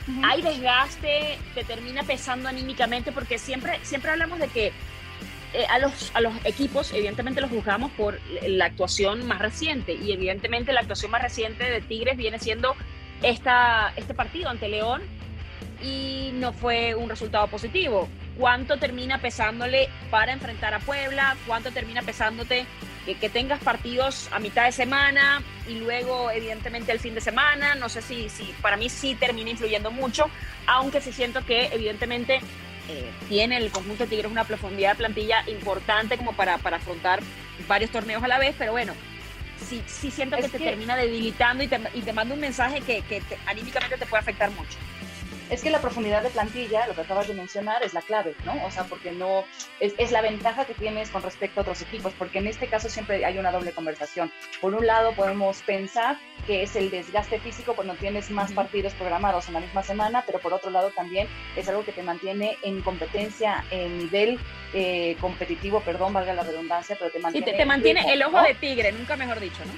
[0.06, 0.20] Ujú.
[0.22, 4.66] Hay desgaste, te termina pesando anímicamente, porque siempre, siempre hablamos de que
[5.54, 10.12] eh, a, los, a los equipos, evidentemente los juzgamos por la actuación más reciente, y
[10.12, 12.76] evidentemente la actuación más reciente de Tigres viene siendo
[13.22, 15.02] esta, este partido ante León,
[15.82, 18.08] y no fue un resultado positivo.
[18.36, 21.36] ¿Cuánto termina pesándole para enfrentar a Puebla?
[21.46, 22.66] ¿Cuánto termina pesándote
[23.04, 27.74] que, tengas partidos a mitad de semana y luego evidentemente el fin de semana?
[27.74, 30.26] No sé si, si para mí sí termina influyendo mucho,
[30.66, 32.40] aunque sí siento que evidentemente
[32.88, 37.20] eh, tiene el conjunto de Tigres una profundidad de plantilla importante como para, para afrontar
[37.66, 38.94] varios torneos a la vez, pero bueno,
[39.66, 42.40] sí, sí siento que Es te que- termina debilitando y te, y te manda un
[42.40, 44.78] mensaje que, que te- anímicamente te puede afectar mucho.
[45.50, 48.54] Es que la profundidad de plantilla, lo que acabas de mencionar, es la clave, ¿no?
[48.66, 49.44] O sea, porque no,
[49.80, 52.88] es, es la ventaja que tienes con respecto a otros equipos, porque en este caso
[52.88, 54.30] siempre hay una doble conversación.
[54.60, 59.48] Por un lado, podemos pensar que es el desgaste físico cuando tienes más partidos programados
[59.48, 62.80] en la misma semana, pero por otro lado también es algo que te mantiene en
[62.82, 64.38] competencia, en nivel
[64.74, 67.46] eh, competitivo, perdón, valga la redundancia, pero te Sí, mantiene...
[67.52, 68.44] te, te mantiene ritmo, el ojo ¿no?
[68.44, 69.72] de tigre, nunca mejor dicho, ¿no?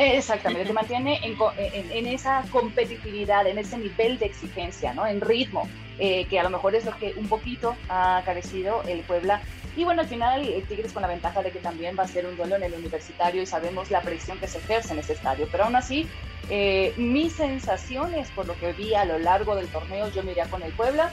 [0.00, 4.94] Eh, Exactamente, te mantiene en, co- en- en esa competitividad, en ese nivel de exigencia,
[4.94, 5.06] ¿no?
[5.06, 5.68] En ritmo.
[6.02, 9.42] eh, que a lo mejor es lo que un poquito ha carecido el Puebla.
[9.76, 12.24] Y bueno, al final el Tigres con la ventaja de que también va a ser
[12.24, 15.46] un duelo en el universitario y sabemos la presión que se ejerce en ese estadio.
[15.52, 16.08] Pero aún así,
[16.48, 20.46] eh, mis sensaciones por lo que vi a lo largo del torneo, yo me iría
[20.46, 21.12] con el Puebla.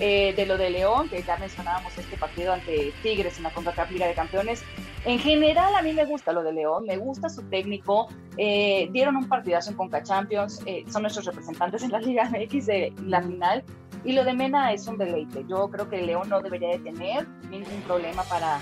[0.00, 3.92] Eh, de lo de León, que ya mencionábamos este partido ante Tigres en la CONCACAF
[3.92, 4.64] Liga de Campeones.
[5.04, 8.08] En general, a mí me gusta lo de León, me gusta su técnico.
[8.38, 12.66] Eh, dieron un partidazo en Conca Champions, eh, son nuestros representantes en la Liga MX
[12.66, 13.64] de la final.
[14.04, 15.44] Y lo de Mena es un deleite.
[15.46, 18.58] Yo creo que León no debería de tener ningún problema para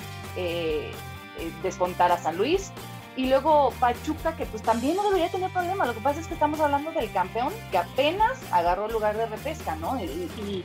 [1.62, 2.72] descontar a San Luis.
[3.16, 5.84] Y luego Pachuca, que pues también no debería tener problema.
[5.84, 9.26] Lo que pasa es que estamos hablando del campeón que apenas agarró el lugar de
[9.26, 10.00] repesca, ¿no?
[10.02, 10.64] y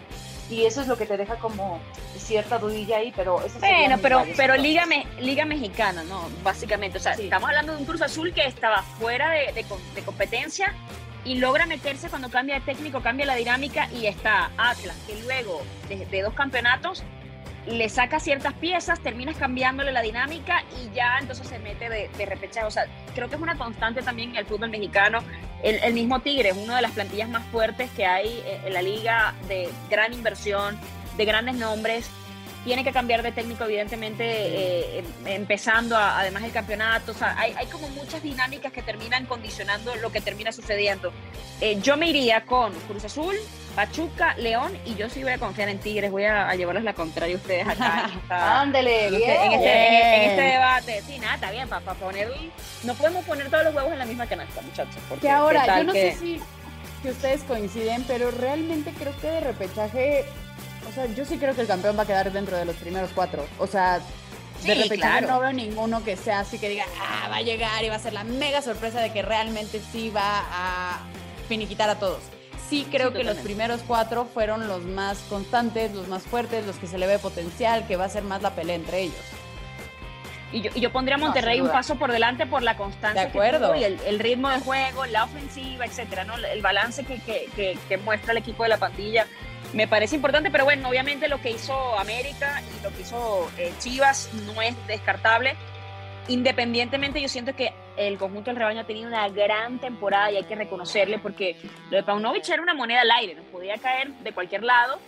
[0.49, 1.79] eso es lo que te deja como
[2.17, 4.85] cierta dudilla ahí, pero eso Bueno, pero, pero Liga,
[5.19, 6.29] Liga Mexicana, ¿no?
[6.43, 10.73] Básicamente, o sea, estamos hablando de un Cruz Azul que estaba fuera de, de, competencia
[11.25, 15.61] y logra meterse cuando cambia de técnico, cambia la dinámica y está Atlas, que luego
[15.89, 17.03] de, de dos campeonatos
[17.65, 22.25] le saca ciertas piezas, terminas cambiándole la dinámica y ya entonces se mete de, de
[22.25, 22.65] repechaje.
[22.65, 25.19] O sea, creo que es una constante también en el fútbol mexicano.
[25.63, 29.33] El, mismo Tigre es una de las plantillas más fuertes que hay en la liga
[29.47, 30.77] de gran inversión,
[31.17, 32.09] de grandes nombres.
[32.67, 37.13] Tiene que cambiar de técnico, evidentemente, eh, em, empezando además el campeonato.
[37.13, 41.13] O sea, hay, hay, como muchas dinámicas que terminan condicionando lo que termina sucediendo.
[41.61, 43.37] Eh, yo me iría con Cruz Azul,
[43.73, 47.37] Pachuca, León y yo sí voy a confiar en Tigres, voy a, llevarles la contraria
[47.37, 48.09] a ustedes acá.
[48.59, 49.53] Ándele, bien.
[49.53, 51.01] Este, en, este, debate.
[51.07, 52.29] Sí, nada, está bien, para poner,
[52.83, 55.01] no podemos poner todos los huevos en la misma canasta, muchachos.
[55.07, 56.41] Porque que ahora, yo no sé si
[57.01, 60.25] que ustedes coinciden, pero realmente creo que de repechaje,
[61.05, 63.45] sea, yo sí creo que el campeón va a quedar dentro de los primeros cuatro.
[63.59, 63.99] O sea,
[64.63, 67.89] de repechaje no veo ninguno que sea así que diga, ah, va a llegar y
[67.89, 70.99] va a ser la mega sorpresa de que realmente sí va a
[71.47, 72.21] finiquitar a todos
[72.69, 76.87] sí creo que los primeros cuatro fueron los más constantes, los más fuertes, los que
[76.87, 79.21] se le ve potencial, que va a ser más la pelea entre ellos.
[80.51, 83.75] Y yo, yo pondría a Monterrey un paso por delante por la constancia de acuerdo.
[83.75, 86.37] y el, ritmo de juego, la ofensiva, etcétera, ¿no?
[86.37, 89.27] El balance que, que, que, muestra el equipo de la pandilla
[89.73, 93.71] me parece importante, pero bueno, obviamente lo que hizo América y lo que hizo eh,
[93.79, 95.55] Chivas no es descartable.
[96.27, 100.43] Independientemente yo siento que el conjunto del rebaño ha tenido una gran temporada y hay
[100.43, 101.55] que reconocerle porque
[101.89, 104.99] lo de Paunovic era una moneda al aire, nos podía caer de cualquier lado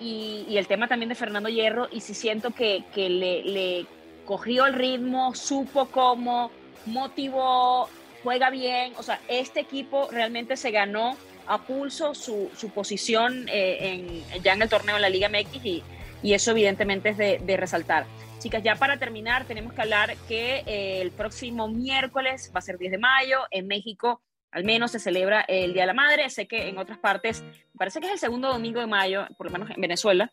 [0.00, 3.86] y, el tema también de Fernando Hierro y sí siento que, le, le,
[4.24, 6.50] cogió el ritmo, supo cómo,
[6.84, 7.88] motivó,
[8.22, 14.22] juega bien, o sea, este equipo realmente se ganó a pulso su, su posición eh,
[14.34, 15.82] en, ya en el torneo de la Liga MX y,
[16.22, 18.06] y eso evidentemente es de, de resaltar.
[18.38, 22.78] Chicas, ya para terminar, tenemos que hablar que eh, el próximo miércoles, va a ser
[22.78, 24.22] 10 de mayo, en México
[24.56, 26.30] al menos se celebra el Día de la Madre.
[26.30, 27.44] Sé que en otras partes,
[27.76, 30.32] parece que es el segundo domingo de mayo, por lo menos en Venezuela.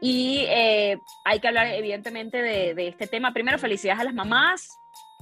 [0.00, 3.32] Y eh, hay que hablar evidentemente de, este tema.
[3.32, 4.68] Primero, felicidades a las mamás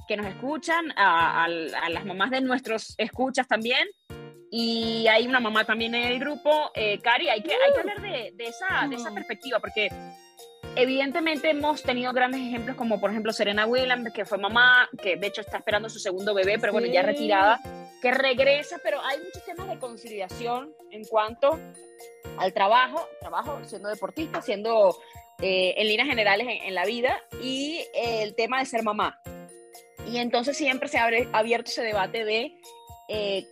[0.07, 3.87] que nos escuchan, a, las mamás de nuestros escuchas también.
[4.55, 6.69] Y hay una mamá también en el grupo.
[6.75, 9.89] Eh, Cari, hay que, hay que hablar de, esa, de esa perspectiva, porque
[10.75, 15.27] Evidentemente hemos tenido grandes ejemplos como por ejemplo Serena Williams, que fue mamá, que de
[15.27, 17.59] hecho está esperando su segundo bebé, pero bueno, ya retirada,
[18.01, 21.59] que regresa, pero hay muchos temas de conciliación en cuanto
[22.39, 24.97] al trabajo, trabajo siendo deportista, siendo
[25.41, 29.19] eh, en líneas generales en, la vida, y el tema de ser mamá.
[30.07, 32.51] Y entonces siempre se ha abierto ese debate de
[33.09, 33.45] eh,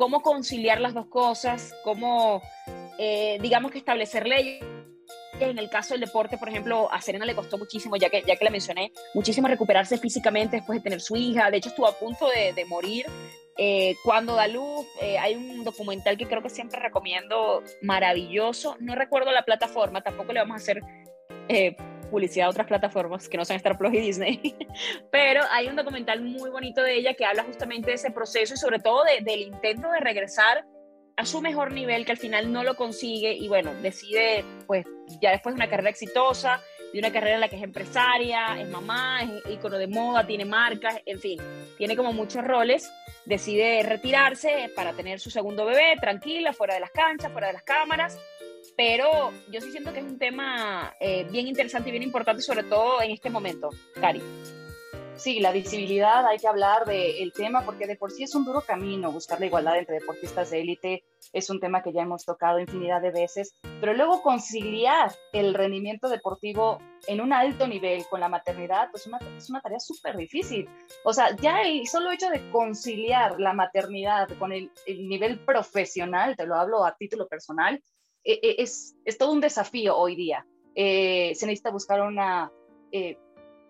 [0.00, 2.40] cómo conciliar las dos cosas, cómo,
[2.98, 4.64] eh, digamos que establecer leyes
[5.38, 8.34] en el caso del deporte, por ejemplo, a Serena le costó muchísimo, ya que, ya
[8.36, 11.50] que la mencioné, muchísimo recuperarse físicamente después de tener su hija.
[11.50, 13.04] De hecho, estuvo a punto de, morir
[13.58, 14.86] eh, cuando da luz.
[15.02, 18.76] Eh, hay un documental que creo que siempre recomiendo, maravilloso.
[18.80, 20.80] No recuerdo la plataforma, tampoco le vamos a hacer
[21.48, 21.76] eh,
[22.10, 24.56] publicidad a otras plataformas que no son Star Plus y Disney.
[25.12, 28.56] Pero hay un documental muy bonito de ella que habla justamente de ese proceso y
[28.56, 30.64] sobre todo del intento de regresar
[31.16, 34.86] a su mejor nivel, que al final no lo consigue y bueno, decide, pues
[35.20, 36.60] ya después de una carrera exitosa,
[36.92, 40.44] de una carrera en la que es empresaria, es mamá, es ícono de moda, tiene
[40.44, 41.40] marcas, en fin,
[41.76, 42.90] tiene como muchos roles,
[43.26, 47.62] decide retirarse para tener su segundo bebé, tranquila, fuera de las canchas, fuera de las
[47.62, 48.18] cámaras,
[48.80, 52.62] pero yo sí siento que es un tema eh, bien interesante y bien importante, sobre
[52.62, 53.68] todo en este momento,
[54.00, 54.22] Cari
[55.20, 58.62] sí, la visibilidad, hay que hablar del tema porque de por sí es un duro
[58.62, 62.58] camino buscar la igualdad entre deportistas de élite, es un tema que ya hemos tocado
[62.58, 68.30] infinidad de veces, pero luego conciliar el rendimiento deportivo en un alto nivel con la
[68.30, 70.68] maternidad, pues una, es una tarea súper difícil.
[71.04, 76.34] O sea, ya el solo hecho de conciliar la maternidad con el, el nivel profesional,
[76.36, 77.82] te lo hablo a título personal,
[78.24, 80.46] es, es todo un desafío hoy día.
[80.74, 82.52] se necesita buscar una,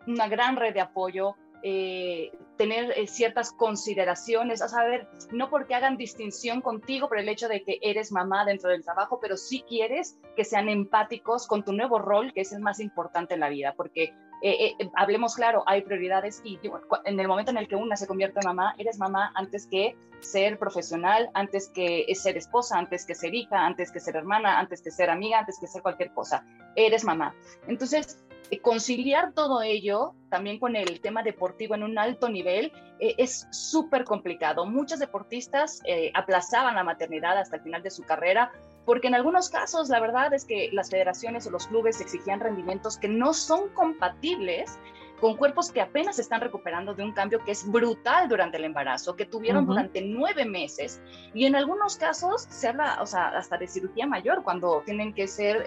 [0.07, 5.99] una gran red de apoyo, eh, tener eh, ciertas consideraciones, a saber, no porque hagan
[5.99, 10.19] distinción contigo por el hecho de que eres mamá dentro del trabajo, pero sí quieres
[10.37, 13.75] que sean empáticos con tu nuevo rol, que es el más importante en la vida,
[13.77, 16.59] porque eh, hablemos claro, hay prioridades y
[17.05, 19.97] en el momento en el que una se convierte en mamá, eres mamá antes que
[20.21, 24.83] ser profesional, antes que ser esposa, antes que ser hija, antes que ser hermana, antes
[24.83, 26.45] que ser amiga, antes que ser cualquier cosa.
[26.77, 27.35] Eres mamá.
[27.67, 28.19] Entonces,
[28.51, 33.47] eh, conciliar todo ello también con el tema deportivo en un alto nivel eh, es
[33.51, 34.67] súper complicado.
[34.67, 38.51] Muchos deportistas eh, aplazaban la maternidad hasta el final de su carrera
[38.85, 42.99] porque en algunos casos la verdad es que las federaciones o los clubes exigían rendimientos
[42.99, 44.79] que no son compatibles
[45.21, 49.17] con cuerpos que apenas están recuperando de un cambio que es brutal durante el embarazo,
[49.17, 51.03] que tuvieron durante nueve meses.
[51.35, 55.29] Y en algunos casos se habla, o sea, hasta de cirugía mayor, cuando tienen que
[55.29, 55.63] ser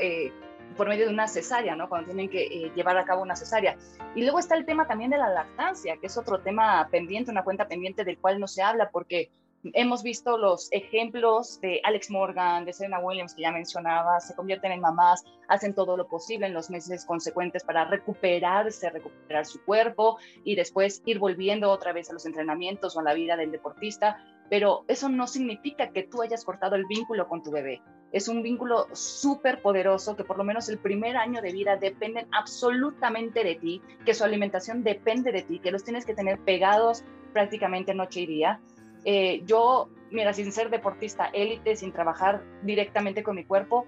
[0.76, 1.88] por medio de una cesárea, ¿no?
[1.88, 3.78] Cuando tienen que eh, llevar a cabo una cesárea.
[4.16, 7.44] Y luego está el tema también de la lactancia, que es otro tema pendiente, una
[7.44, 9.30] cuenta pendiente del cual no se habla, porque
[9.74, 14.72] hemos visto los ejemplos de Alex Morgan, de Serena Williams, que ya mencionaba, se convierten
[14.72, 20.18] en mamás, hacen todo lo posible en los meses consecuentes para recuperarse, recuperar su cuerpo
[20.44, 24.18] y después ir volviendo otra vez a los entrenamientos o a la vida del deportista
[24.50, 27.82] pero eso no significa que tú hayas cortado el vínculo con tu bebé.
[28.12, 32.28] Es un vínculo súper poderoso que por lo menos el primer año de vida dependen
[32.32, 37.04] absolutamente de ti, que su alimentación depende de ti, que los tienes que tener pegados
[37.34, 38.62] prácticamente noche y día.
[39.06, 43.86] Eh, yo, mira, sin ser deportista élite, sin trabajar directamente con mi cuerpo,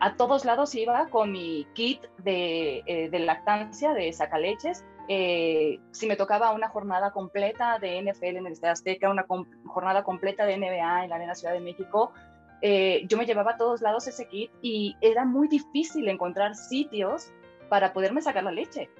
[0.00, 6.06] a todos lados iba con mi kit de, eh, de lactancia, de sacaleches, eh, si
[6.06, 9.24] me tocaba una jornada completa de NFL en el Estadio Azteca, una
[9.66, 12.12] jornada completa de NBA en la Arena Ciudad de México,
[12.60, 17.32] eh, yo me llevaba a todos lados ese kit y era muy difícil encontrar sitios
[17.70, 18.90] para poderme sacar la leche.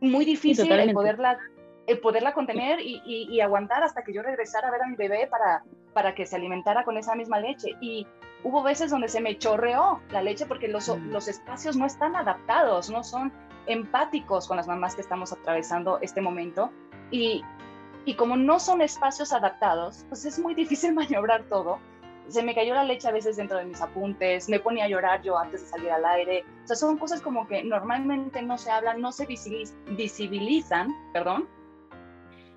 [0.00, 1.38] Muy difícil poderla,
[1.90, 5.26] el poderla contener y, y, aguantar hasta que yo regresara a ver a mi bebé
[5.26, 7.70] para, para que se alimentara con esa misma leche.
[7.80, 8.06] Y
[8.44, 11.10] hubo veces donde se me chorreó la leche porque los, mm.
[11.10, 13.32] los espacios no están adaptados, no son
[13.66, 16.70] empáticos con las mamás que estamos atravesando este momento
[17.10, 17.42] y,
[18.04, 21.78] y como no son espacios adaptados, pues es muy difícil maniobrar todo.
[22.28, 25.22] Se me cayó la leche a veces dentro de mis apuntes, me ponía a llorar
[25.22, 26.44] yo antes de salir al aire.
[26.62, 31.48] O sea, son cosas como que normalmente no se hablan, no se visibilizan, perdón,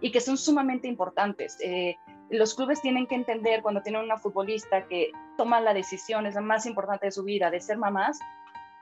[0.04, 1.58] y que son sumamente importantes.
[1.62, 1.96] Eh,
[2.30, 6.42] los clubes tienen que entender cuando tienen una futbolista que toma la decisión, es la
[6.42, 8.20] más importante de su vida, de ser mamás,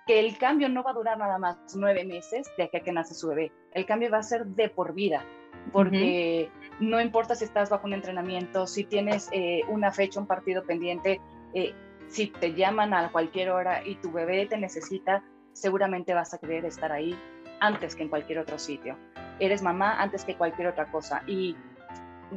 [0.07, 2.91] que el cambio no va a durar nada más nueve meses de aquí a que
[2.91, 3.51] nace su bebé.
[3.71, 5.23] El cambio va a ser de por vida,
[5.71, 10.63] porque no importa si estás bajo un entrenamiento, si tienes eh, una fecha, un partido
[10.63, 11.21] pendiente,
[11.53, 11.75] eh,
[12.07, 16.65] si te llaman a cualquier hora y tu bebé te necesita, seguramente vas a querer
[16.65, 17.15] estar ahí
[17.59, 18.97] antes que en cualquier otro sitio.
[19.39, 21.23] Eres mamá antes que cualquier otra cosa.
[21.27, 21.55] Y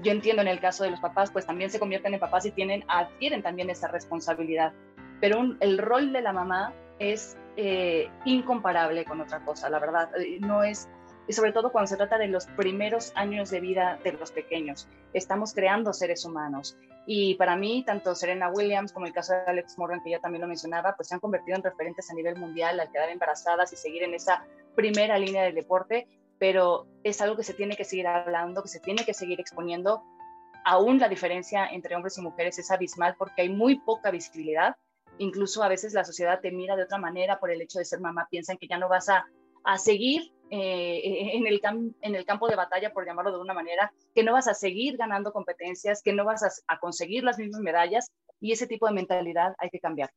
[0.03, 2.51] yo entiendo en el caso de los papás, pues también se convierten en papás y
[2.51, 4.73] tienen, adquieren también esa responsabilidad.
[5.21, 10.11] Pero el rol de la mamá es eh, incomparable con otra cosa, la verdad.
[10.19, 10.89] Eh, no es,
[11.27, 14.89] y sobre todo cuando se trata de los primeros años de vida de los pequeños.
[15.13, 16.77] Estamos creando seres humanos.
[17.07, 20.43] Y para mí, tanto Serena Williams como el caso de Alex Morgan, que ya también
[20.43, 23.77] lo mencionaba, pues se han convertido en referentes a nivel mundial al quedar embarazadas y
[23.77, 26.07] seguir en esa primera línea del deporte,
[26.45, 30.03] pero es algo que se tiene que seguir hablando, que se tiene que seguir exponiendo.
[30.67, 34.77] Aún la diferencia entre hombres y mujeres es abismal porque hay muy poca visibilidad
[35.17, 38.01] incluso a veces la sociedad te mira de otra manera por el hecho de ser
[38.01, 39.25] mamá, piensan que ya no vas a,
[39.63, 41.63] a seguir eh, en, el
[42.03, 44.99] en el campo de batalla, por llamarlo de una manera, que no vas a seguir
[44.99, 49.55] ganando competencias, que no vas a, conseguir las mismas medallas y ese tipo de mentalidad
[49.59, 50.11] hay que cambiar.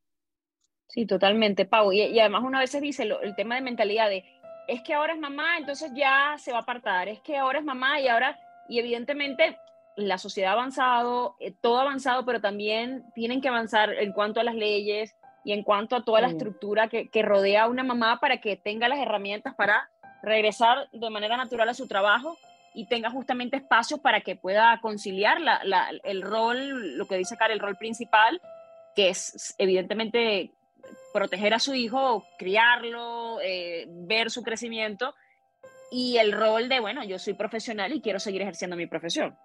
[0.90, 1.94] Sí, totalmente, Pau.
[1.94, 4.24] Y, además una vez dice el tema de mentalidad de,
[4.68, 7.66] es que ahora es mamá, entonces ya se va a apartar, es que ahora es
[7.66, 9.58] mamá y ahora, y evidentemente
[9.96, 14.40] la sociedad ha avanzado, eh, todo ha avanzado, pero también tienen que avanzar en cuanto
[14.40, 18.20] a las leyes y en cuanto a toda la estructura que, rodea a una mamá
[18.20, 19.90] para que tenga las herramientas para
[20.22, 22.38] regresar de manera natural a su trabajo
[22.74, 25.38] y tenga justamente espacios para que pueda conciliar
[26.04, 28.42] el rol, lo que dice acá, el rol principal,
[28.94, 30.52] que es evidentemente
[31.18, 35.16] proteger a su hijo, criarlo, eh, ver su crecimiento,
[35.90, 39.36] y el rol de, bueno, yo soy profesional y quiero seguir ejerciendo mi profesión.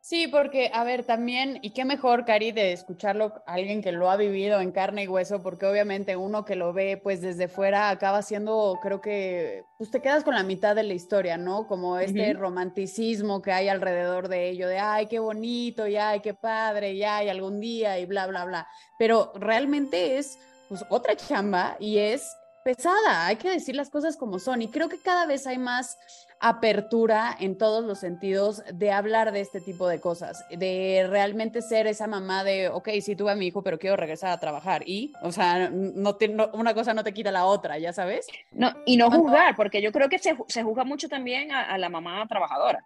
[0.00, 4.16] Sí, porque, a ver, también, y qué mejor, Cari, de escucharlo alguien que lo ha
[4.16, 8.22] vivido en carne y hueso, porque obviamente uno que lo ve, pues desde fuera acaba
[8.22, 11.66] siendo, creo que, pues te quedas con la mitad de la historia, ¿no?
[11.66, 16.32] Como este romanticismo que hay alrededor de ello, de, ay, qué bonito, y ay, qué
[16.32, 18.68] padre, y ay, algún día, y bla, bla, bla.
[18.98, 20.38] Pero realmente es
[20.68, 24.88] pues otra chamba y es pesada, hay que decir las cosas como son y creo
[24.88, 25.98] que cada vez hay más
[26.40, 31.86] apertura en todos los sentidos de hablar de este tipo de cosas, de realmente ser
[31.86, 35.12] esa mamá de, ok, sí tuve a mi hijo, pero quiero regresar a trabajar y,
[35.22, 36.16] o sea, no,
[36.52, 38.26] una cosa no te quita la otra, ya sabes.
[38.52, 41.88] No, y no juzgar, porque yo creo que se, se juzga mucho también a, la
[41.88, 42.84] mamá trabajadora.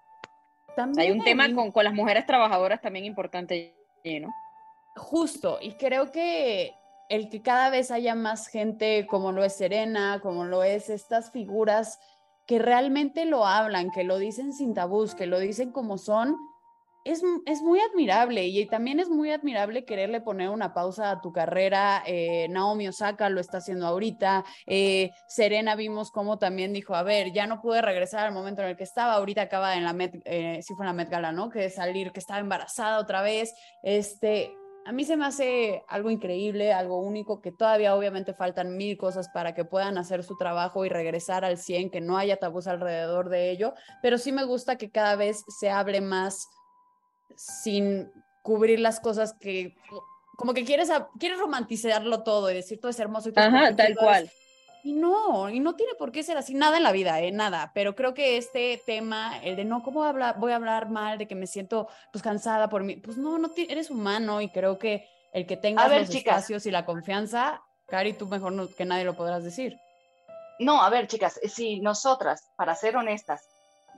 [0.76, 1.00] También.
[1.00, 3.74] Hay un tema con, con las mujeres trabajadoras también importante,
[4.04, 4.28] ¿no?
[4.94, 6.74] Justo, y creo que
[7.08, 11.30] el que cada vez haya más gente como lo es Serena, como lo es estas
[11.30, 11.98] figuras
[12.46, 16.36] que realmente lo hablan, que lo dicen sin tabús, que lo dicen como son,
[17.04, 21.32] es, es, muy admirable y también es muy admirable quererle poner una pausa a tu
[21.32, 22.02] carrera.
[22.06, 24.44] Eh, Naomi Osaka lo está haciendo ahorita.
[24.66, 28.68] Eh, Serena vimos cómo también dijo, a ver, ya no pude regresar al momento en
[28.68, 29.14] el que estaba.
[29.14, 31.50] Ahorita acaba en la Met, eh, sí fue en la Met Gala, ¿no?
[31.50, 33.52] Que salir, que estaba embarazada otra vez.
[33.82, 38.96] Este, a mí se me hace algo increíble, algo único, que todavía obviamente faltan mil
[38.96, 42.66] cosas para que puedan hacer su trabajo y regresar al 100, que no haya tabús
[42.66, 46.48] alrededor de ello, pero sí me gusta que cada vez se hable más
[47.36, 48.10] sin
[48.42, 49.74] cubrir las cosas que
[50.36, 53.94] como que quieres, quieres romantizarlo todo y decir todo es hermoso y todo Ajá, tal
[53.94, 54.30] cual.
[54.84, 57.30] Y no, y no tiene por qué ser así, nada en la vida, ¿eh?
[57.30, 57.70] nada.
[57.72, 61.28] Pero creo que este tema, el de no, ¿cómo habla, voy a hablar mal de
[61.28, 62.96] que me siento pues cansada por mí?
[62.96, 66.84] Pues no, no eres humano y creo que el que tengas los espacios y la
[66.84, 69.78] confianza, Cari, tú mejor que nadie lo podrás decir.
[70.58, 73.48] No, a ver, chicas, si nosotras, para ser honestas,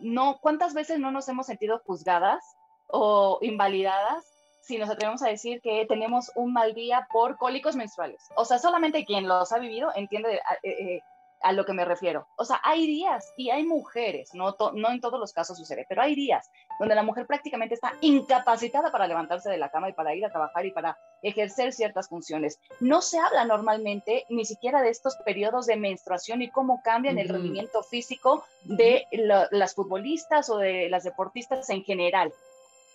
[0.00, 2.44] no, ¿cuántas veces no nos hemos sentido juzgadas
[2.88, 4.33] o invalidadas
[4.64, 8.22] si nos atrevemos a decir que tenemos un mal día por cólicos menstruales.
[8.36, 11.02] O sea, solamente quien los ha vivido entiende a, eh, eh,
[11.44, 12.26] a lo que me refiero.
[12.36, 16.00] O sea, hay días y hay mujeres, no, no en todos los casos sucede, pero
[16.00, 16.50] hay días
[16.80, 20.30] donde la mujer prácticamente está incapacitada para levantarse de la cama y para ir a
[20.30, 22.58] trabajar y para ejercer ciertas funciones.
[22.80, 27.28] No se habla normalmente ni siquiera de estos periodos de menstruación y cómo cambian el
[27.28, 29.06] rendimiento físico de
[29.50, 32.32] las futbolistas o de las deportistas en general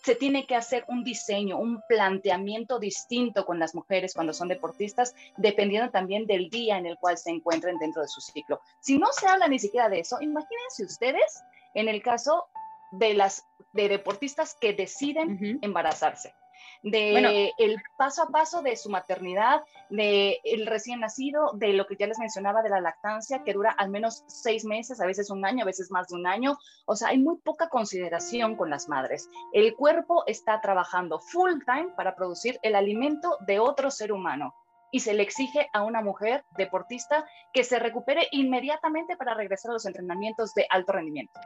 [0.03, 5.15] se tiene que hacer un diseño, un planteamiento distinto con las mujeres cuando son deportistas,
[5.37, 8.61] dependiendo también del día en el cual se encuentren dentro de su ciclo.
[8.79, 11.43] Si no se habla ni siquiera de eso, imagínense ustedes
[11.73, 12.47] en el caso
[12.91, 16.33] de las de deportistas que deciden embarazarse
[16.81, 21.95] de el paso a paso de su maternidad, de el recién nacido, de lo que
[21.97, 25.45] ya les mencionaba de la lactancia, que dura al menos seis meses, a veces un
[25.45, 26.57] año, a veces más de un año.
[26.85, 29.29] O sea, hay muy poca consideración con las madres.
[29.53, 34.53] El cuerpo está trabajando full time para producir el alimento de otro ser humano
[34.91, 39.73] y se le exige a una mujer deportista que se recupere inmediatamente para regresar a
[39.73, 41.39] los entrenamientos de alto rendimiento.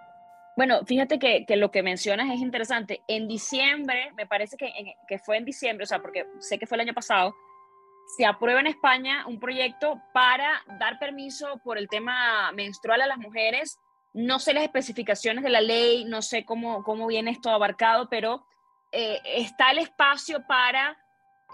[0.56, 3.02] Bueno, fíjate que, lo que mencionas es interesante.
[3.08, 4.72] En diciembre, me parece que,
[5.08, 7.34] que fue en diciembre, o sea, porque sé que fue el año pasado,
[8.06, 13.18] se aprueba en España un proyecto para dar permiso por el tema menstrual a las
[13.18, 13.80] mujeres.
[14.14, 18.46] No sé las especificaciones de la ley, no sé cómo, cómo viene esto abarcado, pero
[18.92, 20.96] eh, está el espacio para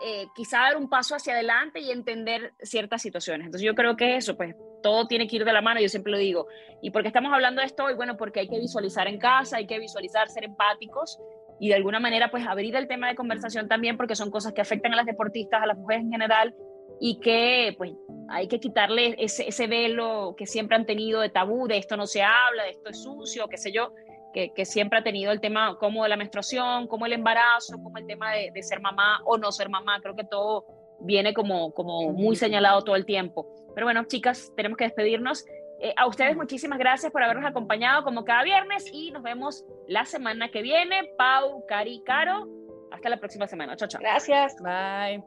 [0.03, 3.45] eh, quizá dar un paso hacia adelante y entender ciertas situaciones.
[3.45, 6.11] Entonces yo creo que eso, pues todo tiene que ir de la mano, yo siempre
[6.11, 6.47] lo digo.
[6.81, 7.93] ¿Y por qué estamos hablando de esto hoy?
[7.95, 11.19] Bueno, porque hay que visualizar en casa, hay que visualizar, ser empáticos
[11.59, 14.61] y de alguna manera pues abrir el tema de conversación también porque son cosas que
[14.61, 16.55] afectan a las deportistas, a las mujeres en general
[17.01, 17.91] y que pues
[18.29, 22.07] hay que quitarle ese, ese velo que siempre han tenido de tabú, de esto no
[22.07, 23.93] se habla, de esto es sucio, qué sé yo
[24.33, 28.05] que, siempre ha tenido el tema como de la menstruación, como el embarazo, como el
[28.05, 29.99] tema de, ser mamá o no ser mamá.
[30.01, 30.65] Creo que todo
[31.01, 33.47] viene como, como muy señalado todo el tiempo.
[33.73, 35.45] Pero bueno, chicas, tenemos que despedirnos.
[35.81, 40.05] Eh, a ustedes muchísimas gracias por habernos acompañado como cada viernes y nos vemos la
[40.05, 41.09] semana que viene.
[41.17, 42.47] Pau, Cari, Caro.
[42.91, 43.75] Hasta la próxima semana.
[43.75, 44.01] Chao, chao.
[44.01, 44.55] Gracias.
[44.61, 45.23] Bye.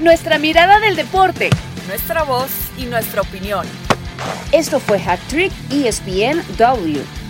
[0.00, 1.50] Nuestra mirada del deporte.
[1.86, 3.66] Nuestra voz y nuestra opinión.
[4.52, 7.23] Esto fue Hack Trick ESPN W.